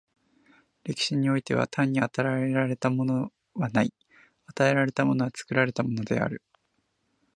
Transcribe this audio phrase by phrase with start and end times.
[0.83, 3.93] 歴史においては、単に与えられたものはない、
[4.47, 6.41] 与えられたものは作られたものである。